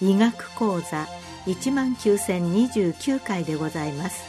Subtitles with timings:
[0.00, 1.06] 医学講座
[1.46, 4.22] 1万9029回でございます。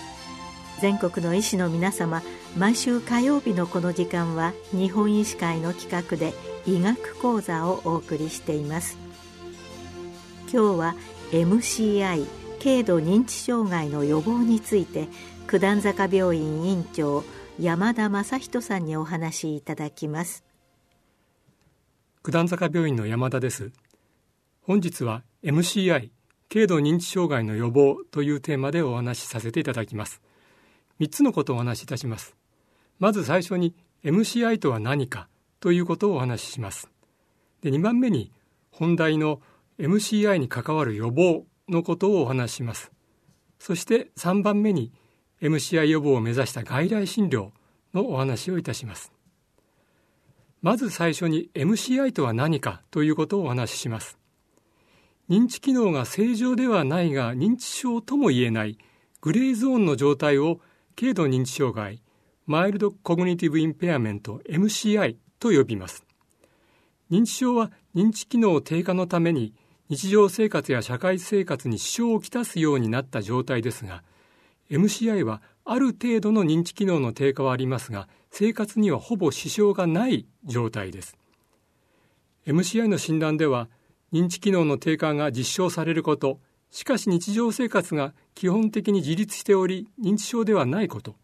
[0.82, 2.24] 全国の医師の皆様
[2.58, 6.34] 毎週火曜日のこの時間は日本医師会の企画で
[6.66, 9.09] 医学講座をお送りしています。
[10.52, 10.96] 今日は
[11.32, 12.26] MCI
[12.62, 15.08] 軽度認知障害の予防について
[15.46, 17.24] 九段坂病院院長
[17.60, 20.44] 山田正人さんにお話しいただきます。
[22.24, 23.72] 九段坂病院の山田です。
[24.64, 26.10] 本日は MCI
[26.52, 30.20] 軽度認知障害の予防というテーマでお話しさせていただきます。
[31.00, 32.36] 3つのことをお話しいたします。
[32.98, 35.28] まず最初に MCI とは何か
[35.60, 36.90] ということをお話しします。
[37.62, 38.32] で2番目に
[38.72, 39.42] 本題の
[39.80, 42.92] MCI に関わる予防のことをお話しします。
[43.60, 44.92] そして3番目に
[45.42, 47.52] MCI 予防を目指した外来診療
[47.94, 49.12] のお話をいたします。
[50.62, 54.18] まず最初に MCI とは何かということをお話しします。
[55.30, 58.78] 認知機能が正常ではないが認知症とも言えない
[59.22, 60.60] グレーゾーンの状態を
[60.98, 62.02] 軽度認知障害
[62.46, 66.04] マイルドコグニティブインペアメント MCI と呼びます。
[67.12, 69.54] 認知症は認知機能低下のために
[69.90, 74.04] 日常生活や社会生活に支障をきたすようになった状態ですが
[74.70, 81.18] MCI はある程度の認知機能の低下はありますが生活にはほぼ支障がない状態です
[82.46, 83.68] MCI の診断では
[84.12, 86.40] 認知機能の低下が実証されること、
[86.72, 91.16] しかし日常生活が基本的に自立しており、認知症ではないこと、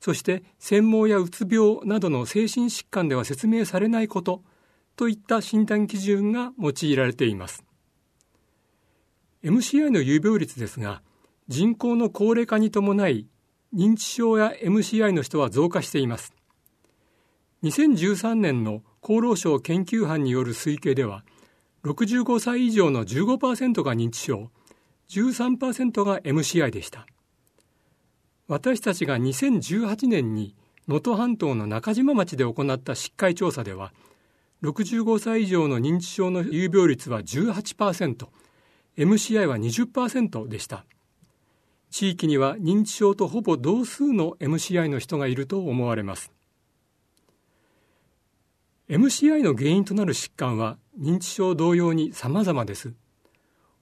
[0.00, 4.42] そして専門やうつ病などの精神疾患では説明されないこと
[4.96, 7.64] といった診断基準が用いられています。
[9.44, 11.02] MCI の有病率ですが、
[11.48, 13.26] 人口の高齢化に伴い、
[13.74, 16.32] 認知症や MCI の人は増加しています。
[17.64, 21.24] 2013年の厚労省研究班による推計では、
[21.84, 24.50] 65歳以上の15%が認知症、
[25.08, 27.06] 13%が MCI でした。
[28.46, 30.54] 私たちが2018年に
[30.86, 33.92] 能登半島の中島町で行った疾患調査では、
[34.62, 38.28] 65歳以上の認知症の有病率は18%、
[38.96, 40.84] MCI は20%でした。
[41.90, 46.32] 地域には認知症とほぼ同数の MCI の人がいると思われます。
[48.88, 52.92] MCI の原因となる疾患は認知症同様に様々です。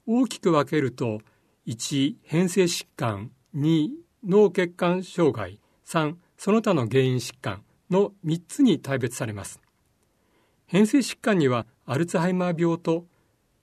[0.06, 1.20] 大きく分けると、
[1.66, 3.90] 1、変性疾患、2、
[4.24, 9.60] 脳血管障害、3、その他の原因疾患の3つに大別されます。
[10.66, 13.06] 変性疾患にはアルツハイマー病と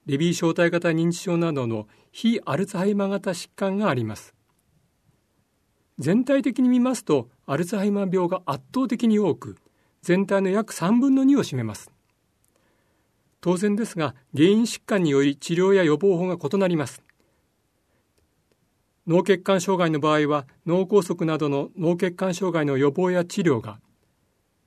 [0.08, 4.34] レビー小体型認知症などの非アルツハイマー型疾患があります。
[6.00, 9.58] 全体的に見ますとアルツハイマー病が圧倒的に多く
[10.02, 11.92] 全体の約3分の2を占めます。
[13.42, 17.04] 当然ですが、原因疾患により治療や予防法が異なります。
[19.06, 23.80] 脳血管障害の場合は、脳梗塞などの脳血管障害の予防や治療が、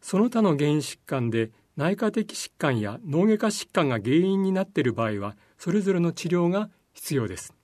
[0.01, 7.54] その他の原因疾患で内科的疾患や脳外科疾患が原因になっている場合は、それぞれの治療が必要です。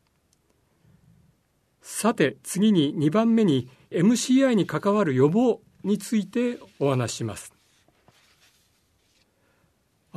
[1.83, 7.57] さて、次に2番目に MCI に関わる予防についてお話しします。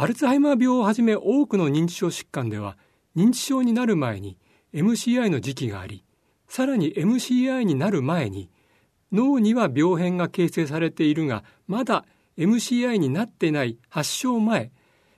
[0.02, 2.78] アルツハイマー病をはじめ多くの認知症疾患では
[3.18, 4.38] 認知症になる前に
[4.74, 6.06] MCI の時期があり
[6.48, 8.50] さらに MCI になる前に
[9.12, 12.06] 脳には病変が形成されているがまだ
[12.40, 14.72] MCI になってない発症前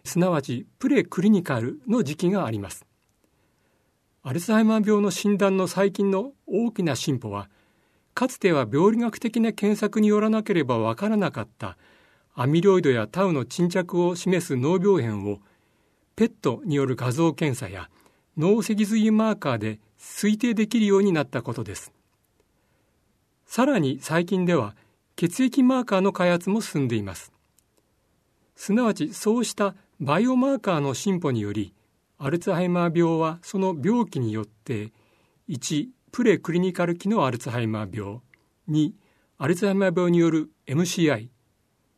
[0.03, 2.85] すなわちプレクリニカルの時期があります
[4.23, 7.47] アルツハイマー病の診断の最近の大きな進歩は
[8.15, 11.77] かつては病理学的な検索によらなければわからなかった
[12.33, 15.39] アミロイドやタウの沈着を示す脳病変を
[16.15, 17.89] ペットによる画像検査や
[18.37, 21.91] 脳脊髄マーカーで推定できるようになったことです。
[23.45, 24.75] さらに最近では
[25.21, 27.31] 血液マーカーの開発も進んでいます。
[28.55, 31.75] すなわちそうしたバイオマーカーの進歩により
[32.17, 34.91] アルツハイマー病はその病気によって
[35.47, 38.19] 1プレクリニカル期のアルツハイマー病
[38.67, 38.93] 2
[39.37, 41.27] アルツハイマー病による MCI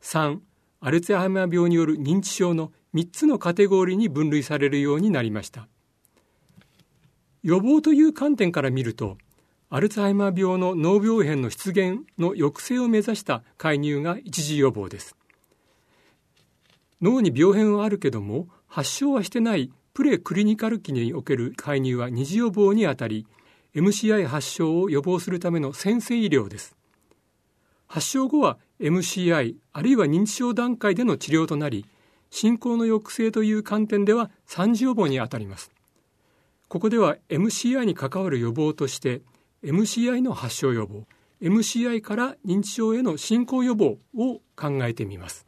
[0.02, 0.38] 3
[0.80, 5.66] アルツハイマー病による認知症の3つのカテゴリーに分類されるようになりました
[7.42, 9.16] 予防という観点から見ると
[9.74, 15.16] アルツハイマー病の脳病変の出現の抑制を目指した介入が一時予防です。
[17.02, 23.26] 脳に病変はあるけども発症はしてないプレクリニカル期における介入は二次予防にあたり
[23.74, 26.76] MCI 発症を予防するための先生医療です。
[27.88, 31.84] 発症後は MCI あるいは認知症段階での治療となり
[32.30, 35.72] 進行の抑制という観点では3次予防にあたります。
[36.68, 39.22] ここでは MCI に関わる予防として
[39.64, 41.04] MCI の発症予防
[41.40, 45.46] MCI から認知症への進行予防を考えてみます。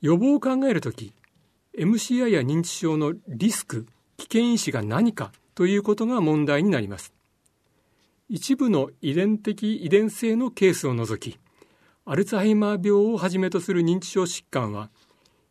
[0.00, 1.12] 予防を考えるとき
[1.76, 3.86] MCI や認知症のリスク
[4.16, 7.12] 危険因子が何かということが問題になります。
[8.28, 11.38] 一部の遺伝的遺伝性のケースを除き
[12.04, 14.90] アルツハイマー病をはじめとする認知症疾患は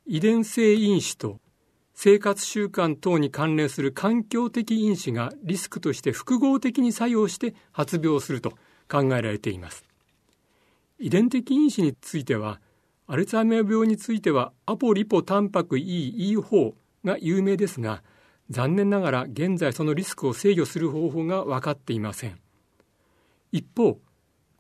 [0.06, 1.40] 遺伝性因子と
[1.94, 8.52] 生活習慣等に関連する環境的因子がリスクとして複合的に作用して発病すると
[8.90, 9.84] 考えられています。
[11.00, 12.60] 遺伝的因子については
[13.08, 16.74] アルツハイマー病についてはアポリポタンパク EE4
[17.04, 18.04] が有名ですが
[18.50, 22.40] 残念ながら現在そのリスクを制御する方法が分かっていません。
[23.52, 24.00] 一方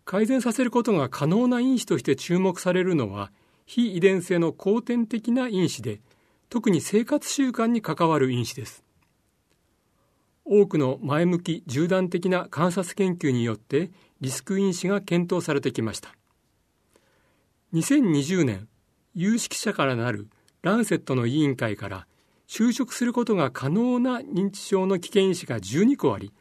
[0.04, 3.32] 改善させることが可能な因子として注目されるのは
[3.66, 6.02] 非遺伝性の後天的な因子で
[6.52, 8.84] 特に生活習慣に関わる因子です。
[10.44, 13.90] 多くの前向き縦断的な観察研究によって
[14.20, 16.14] リスク因子が検討されてきました。
[17.74, 18.68] 2020年
[19.16, 20.28] 有識者からなる
[20.62, 22.06] ランセットの委員会から
[22.50, 26.34] 就職することが可能な認知症の危険因子が12個あり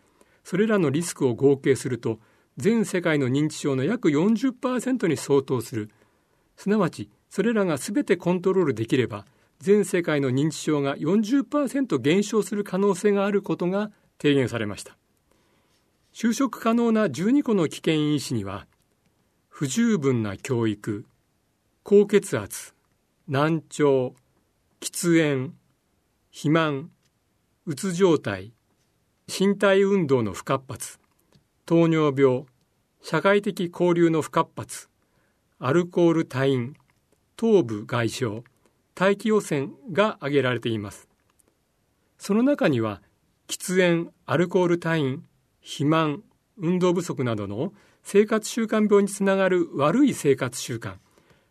[0.43, 2.19] それらのリスクを合計すると
[2.57, 5.89] 全世界の認知症の約40%に相当する。
[6.57, 9.25] すなわちそれらが全てコントロールできれば
[9.61, 13.91] 全世界の認知症が40%減少する可能性があることが
[14.21, 14.97] 提言されました。
[16.13, 18.67] 就職可能な12個の危険因子には
[19.49, 21.07] 不十分な教育
[21.83, 22.75] 高血圧
[23.29, 24.15] 難聴
[24.81, 25.55] 喫煙
[26.31, 26.91] 肥満
[27.67, 28.53] うつ状態
[29.29, 30.99] 身体運動の不活発
[31.65, 32.45] 糖尿病
[33.03, 34.89] 社会的交流の不活発
[35.59, 36.75] アルコール多飲
[37.37, 38.43] 頭部外傷
[38.95, 41.09] 大気汚染が挙げられています。
[42.19, 43.01] その中には
[43.49, 45.25] 喫煙アルコール多飲
[45.61, 46.23] 肥満
[46.59, 47.73] 運動不足などの
[48.03, 50.97] 生活習慣病につながる悪い生活習慣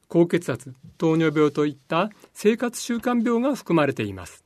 [0.07, 4.43] 高血圧糖尿病といった生活習慣病が含まれています。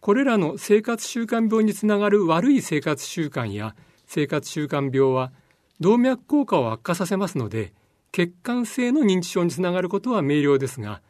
[0.00, 3.76] これらの生活習慣病につながる悪い生活習慣や
[4.06, 5.32] 生活習慣病は
[5.78, 7.72] 動脈硬化を悪化させますので
[8.10, 11.00] 血管性の認知症につながることは明瞭ですが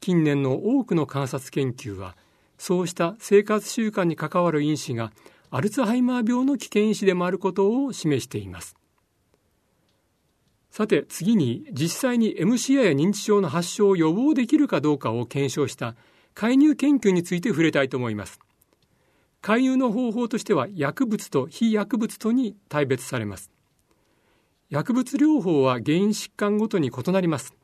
[0.00, 2.16] 近年の多くの観察研究は
[2.58, 5.12] そうした生活習慣に関わる因子が
[5.50, 8.76] アルツハイマー病の危険因子でもあることを示しています。
[10.70, 15.96] さて次に実際に MCI や認知症の発症を予防できるかどうかを検証した
[16.34, 18.38] 介入研究について触れたいと思います。
[19.40, 23.50] 介入の方法としては薬物と非薬物とに大別されます。
[24.68, 27.54] 薬物療法は原因疾患ごとに異なります。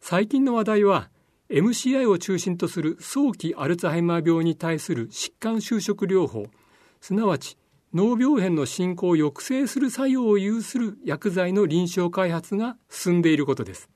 [0.00, 1.10] 最近の話題は
[1.50, 6.46] MCI を中心とする早期アルツハイマー病に対する疾患収縮療法
[7.00, 7.56] すなわち
[7.92, 13.90] 脳病変の進行を抑制する作用を有する薬剤の臨床開発が進んでいることです。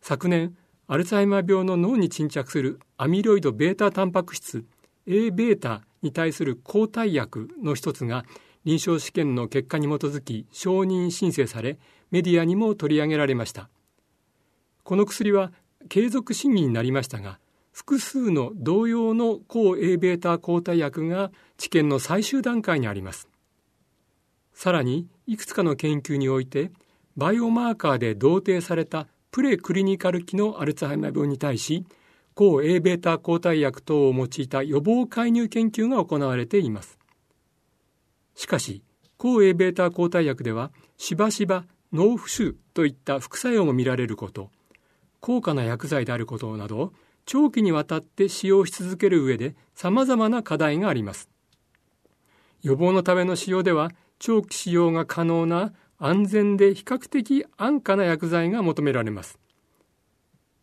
[0.00, 0.56] 昨年
[0.88, 4.64] アルツハイマー病の脳に沈着するアミロイド β タンパク質
[5.06, 8.24] Aβ に対する抗体薬の一つが
[8.64, 11.78] 臨床試験の結果に基づき承認申請され
[12.10, 13.70] メディアにも取り上げられました。
[14.82, 15.52] この薬は
[15.89, 17.39] 継続審議になりましたが
[17.71, 23.27] 複数の同様の抗 Aβ 抗体薬が治験の最終段階にあります
[24.53, 26.71] さらにいくつかの研究において
[27.17, 31.85] バイオマーカーで同定されたプレクリニカル期のアルツハイマー病に対し
[32.33, 36.97] 抗 Aβ 抗体薬等を用いた予防介入研究が行われています
[38.35, 38.81] しかし
[39.17, 44.49] 抗 Aβ 抗体薬ではしばしば脳浮腫といった副作用も見られること
[45.20, 46.92] 高価な薬剤であることなど
[47.26, 51.28] 長期にわたって使用し続ける上で様々な課題があります。
[52.62, 59.38] 予防のための使用では長期使用が可能な安全で比較的安価な薬剤が求められます。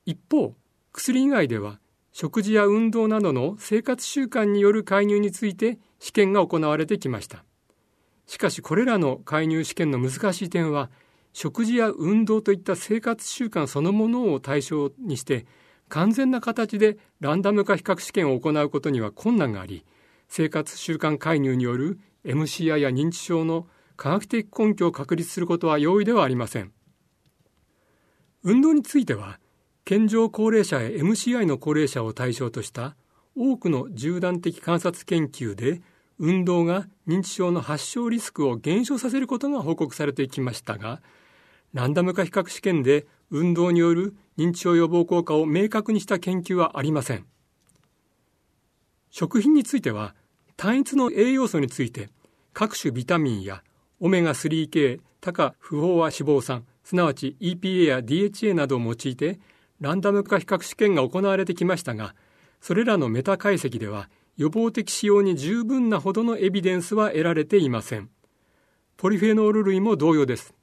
[0.05, 0.55] 一方
[0.91, 1.79] 薬以外では
[2.11, 7.43] 食事や運動などの生活習慣による介入について試験が行われてきました。
[8.25, 10.89] しかしこれらの介入試験の難しい点は
[11.33, 15.45] 食事や運動といった生活習慣そのものを対象にして
[15.89, 19.85] 完全な形でランダム化比較試験を行うことには困難があり
[20.27, 26.71] 生活習慣介入による MCI や認知症の科学的根拠を確立することは容易ではありません。
[28.43, 29.39] 運動については
[29.83, 32.95] 健常高齢者や MCI の高齢者を対象とした
[33.35, 35.81] 多くの縦断的観察研究で
[36.19, 41.01] 運動が認知症の発症リスクを減少させることが報告されてきましたが
[41.73, 47.25] ランダム化比較試験で運動による認知症予防効果を明確にした研究はありません。
[49.09, 50.15] 食品については
[50.57, 52.09] 単一の栄養素について
[52.53, 53.63] 各種ビタミンや
[53.99, 59.39] オメガ3系多価不飽和脂肪酸すなわち EPA や DHA などを用いて
[59.79, 62.15] ランダム化比較試験が行われてきましたが
[62.61, 68.09] それらのメタ解析では予防的使用に十分なほどのエビデンスは得られていません。
[68.95, 70.53] ポリフェノール類も同様です。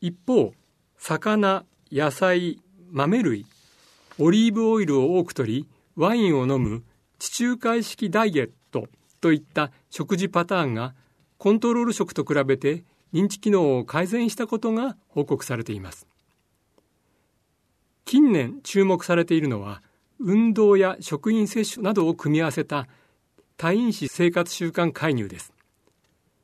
[0.00, 0.52] 一方
[0.96, 3.46] 魚野菜豆類
[4.18, 6.82] オリーブオイルを多く摂りワインを飲む
[7.18, 8.88] 地中海式ダイエット
[9.20, 10.94] といった食事パターンが
[11.38, 16.06] コントロール食と比べて認知機能を改善したことが報告されています。
[18.04, 19.82] 近年注目されているのは
[20.26, 22.88] 運動や食品摂取などを組み合わせた
[23.58, 25.52] 多因子生活習慣介入です。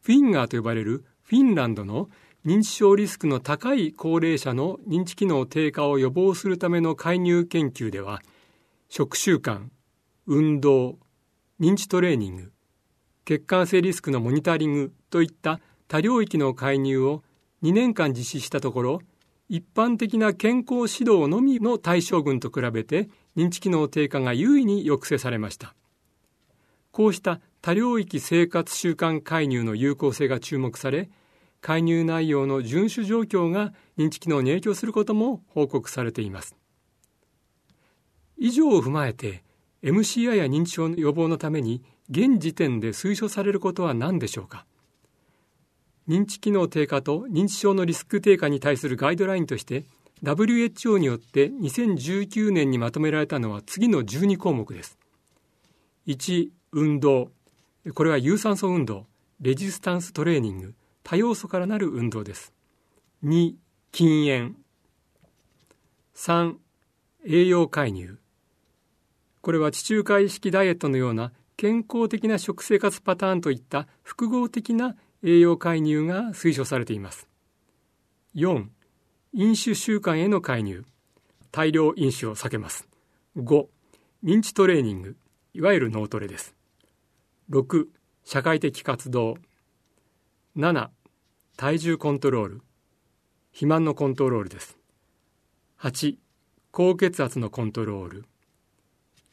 [0.03, 2.11] フィンガーと呼ばれるフィンランドの
[2.45, 8.21] 認知症リスクの高い高齢者の認知機能低下を予防するための介入研究では
[8.89, 9.69] 食習慣
[10.27, 10.99] 運動
[11.61, 12.53] 認知トレーニング
[13.25, 17.23] 血管性リスクのモニタリングといった多領域の介入を
[17.63, 19.03] 2年間実施したところ
[19.53, 25.75] 一般的な健康指導のみの対象群と比べて認知機能低下が優位に抑制されました。
[26.93, 31.11] こうした多領域生活習慣介入の有効性が注目され
[31.61, 36.55] 介入内容の遵守状況が認知機能に影響することも報告されています。
[38.39, 39.43] 以上を踏まえて
[39.83, 44.65] MCI や認知症の予防のために現時点で推奨されることは何でしょうか。
[46.09, 49.85] 認知機能低下と認知症のリスク低下に対するガイドラインとして
[50.23, 54.99] WHO によって2019年にまとめられたのは次の12項目です。
[56.07, 57.31] 1、運動。
[57.95, 59.07] これは有酸素運動、
[59.41, 62.53] レジスタンストレーニング、多要素からなる運動です。
[63.25, 63.55] 2、
[63.93, 64.57] 禁煙。
[66.15, 66.57] 3、
[67.27, 68.19] 栄養介入。
[69.41, 77.29] これは地中海式ダイエットのような健康的な食生活パターンといった複合的な栄養介入が推奨されています。
[78.35, 78.67] 4、
[79.35, 80.85] 飲酒習慣への介入。
[81.53, 82.89] 大量飲酒を避けます。
[83.37, 83.67] 5、
[84.25, 85.17] 認知トレーニング。
[85.53, 86.55] いわゆる脳トレです。
[87.51, 87.87] 6、
[88.25, 89.37] 社会的活動。
[90.57, 90.89] 7、
[91.57, 92.63] 体重コントロール。
[93.51, 94.79] 肥満のコントロールです。
[95.81, 96.17] 8、
[96.71, 98.25] 高血圧のコントロール。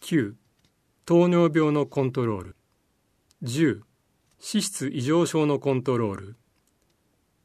[0.02, 0.34] 9、
[1.06, 2.56] 糖尿病のコントロール。
[3.44, 3.82] 10、
[4.40, 6.36] 脂質異常症のコントロール。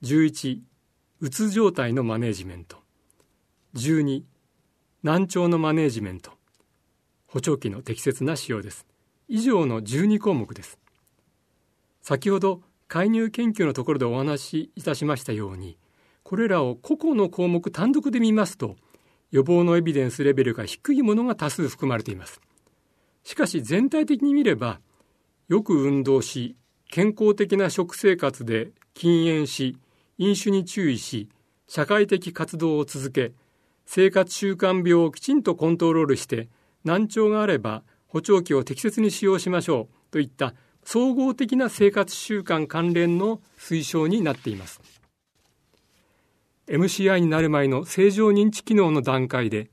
[0.02, 0.60] 11
[1.20, 2.76] うつ状態のマネジメント。
[3.74, 4.22] 12
[5.02, 6.32] 難聴のマネジメント。
[7.26, 8.86] 補聴器の適切な使用です。
[9.26, 10.78] 以上の12項目です。
[12.02, 15.78] 先ほど介入研究のところでお話しいたしましたように
[16.22, 18.76] これらを個々の項目単独で見ますと
[19.30, 22.40] 予防のエビデンスレベルが低いものが多数含まれています。
[23.24, 24.80] しかし全体的に見れば
[25.48, 26.56] よく運動し
[26.92, 29.78] 健康的な食生活で禁煙し、
[30.18, 31.30] 飲酒に注意し、
[31.66, 33.32] 社会的活動を続け、
[33.86, 36.50] 生活習慣病をきちんとコントロールして、
[36.84, 40.52] 難聴があれば補聴器を適切に使用しましょうといった
[40.84, 44.82] 総合的な生活習慣関連の推奨になっています。
[46.68, 49.70] MCI になる前の正常認知機能の段階で、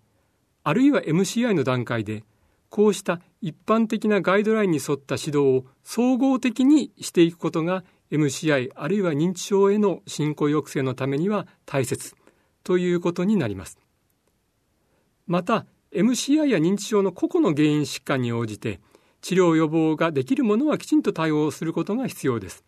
[0.63, 2.23] あるいは MCI の段階で、
[2.69, 12.15] こうした一般的なガイドラインに沿った指導を総合的にしていくことが MCI あるいは認知症への進行抑制のためには大切
[12.63, 13.79] ということになります。
[15.27, 18.79] また MCI や認知症の個々の原因疾患に応じて
[19.21, 22.63] 治療予防ができるものはきちんと対応することが必要です。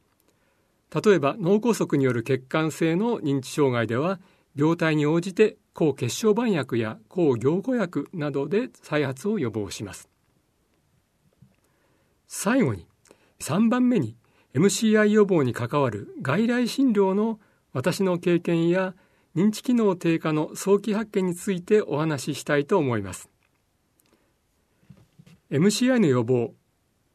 [0.94, 4.20] 例えば脳梗塞による血管性の認知障害では
[4.56, 10.10] 病態に応じて抗血小板薬や抗凝固薬などで再発を予防します。
[12.28, 12.88] 最後に
[13.40, 14.16] 3番目に
[14.54, 17.40] MCI 予防に関わる外来診療の
[17.74, 18.94] 私の経験や
[19.36, 23.30] 認知機能低下の早期発見についてお話ししたいと思います。
[25.50, 26.54] MCI の予防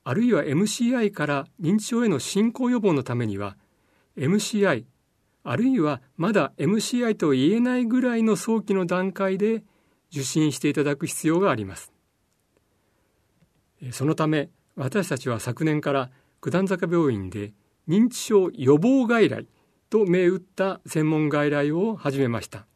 [0.04, 3.56] あるいは MCI から認知症への進行予防のためには
[4.16, 4.84] MCI
[5.48, 9.62] あるいはまだ MCI と言えないぐらいの早期の段階で
[10.10, 11.92] 受診していただく必要があります。
[13.92, 16.10] そのため私たちは昨年から
[16.40, 17.52] 九段坂病院で
[17.88, 19.48] 認知症予防外来
[19.90, 22.66] と銘打った専門外来を始めました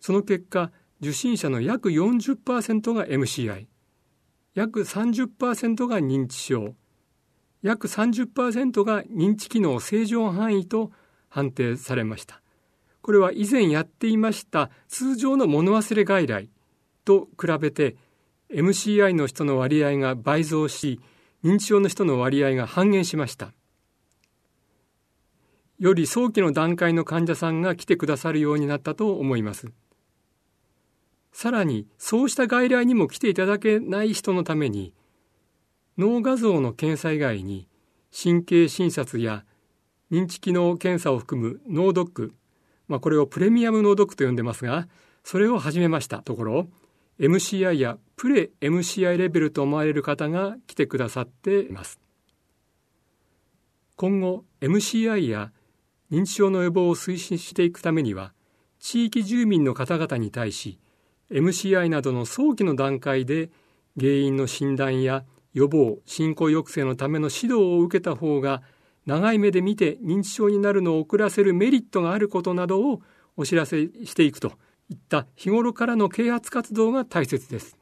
[0.00, 3.66] その結果受診者の約40%が MCI
[4.54, 6.74] 約30%が認知症
[7.62, 10.92] 約30%が認知機能正常範囲と
[11.36, 12.40] 判定されました。
[13.02, 16.50] これは以前やっていました通常の物忘れ外来
[17.04, 17.96] と比べて
[18.50, 20.98] MCI の人の割合が倍増し
[21.44, 23.52] 認知症の人の割合が半減しました。
[25.78, 29.70] より早期の段階の患者さんが来てくださるようになったと思います。
[31.32, 34.94] さらにそうした外来にも来ていただけない人のために
[35.98, 37.68] 脳画像の検査以外に
[38.10, 39.44] 神経診察や
[40.10, 42.34] 認知機能検査を含む脳ドック、
[42.88, 44.88] まあ、これをプレミアム脳ドックと呼んでますが
[45.24, 46.18] それを始めました。
[46.18, 46.68] ところ
[47.18, 51.98] MCI やプレ MCI レベルと思われる方が来てくださっています。
[53.96, 55.50] 今後 MCI や
[56.12, 58.32] 認知症の予防を推進していくためには
[58.78, 60.78] 地域住民の方々に対し
[61.30, 63.50] MCI などの早期の段階で
[63.98, 68.62] 原因の診断や予防進行抑制のための指導を受けた方が
[69.06, 73.02] 長い目で見て認知症になるのを遅らせるメリットがあることなどを
[73.36, 74.52] お知らせしていくと
[74.90, 77.76] いった日頃からの啓発活動が大切です。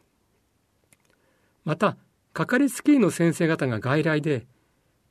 [1.65, 1.97] また、
[2.35, 4.47] かかりつけ医の先生方が外来で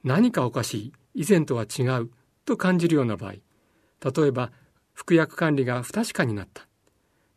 [0.03, 2.11] 何かおかしい、以前とは違う
[2.45, 4.51] と感じるような場合、例えば
[4.93, 6.67] 服薬管理が不確かになった、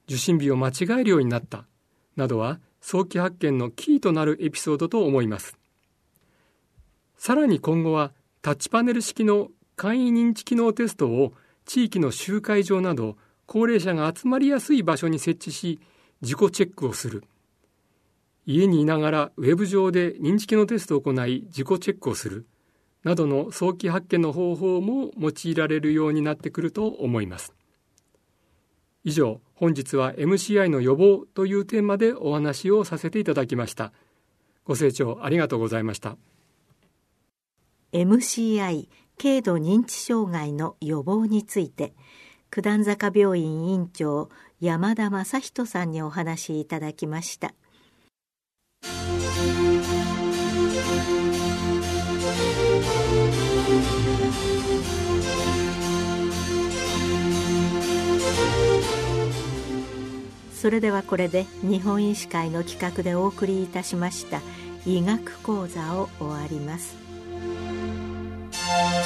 [0.06, 1.66] 受診日を間違えるようになった、
[2.16, 5.56] などは早期発見のキーとなるエピソードと思います。
[7.16, 8.12] さらに今後は
[8.46, 11.32] タッチパネル式の簡易認知機能テストを
[11.64, 15.80] 地域の集会場など高齢者が集まりやすい場所に設置し
[16.22, 17.24] 自己チェックをする。
[18.46, 22.46] 家にいながらウェブ上で認知機能テストを行い自己チェックをする。
[23.02, 27.52] などの早期発見の方法も用いられるようになってくると思います。
[29.02, 33.92] 以上本日は MCI の予防というテーマでお話をさせていただきました。
[34.64, 36.16] ご清聴ありがとうございました。
[37.92, 38.88] MCI
[39.20, 41.94] 軽度認知障害の予防について
[42.50, 44.28] 九段坂病院院長
[44.60, 47.54] 山田正人さんにお話いただきました。
[60.52, 64.40] それではこれで日本医師会の企画でお送りいたしました
[64.84, 67.05] 医学講座を終わります。
[68.76, 69.05] Thank